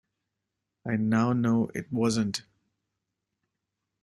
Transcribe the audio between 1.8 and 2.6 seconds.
wasn't.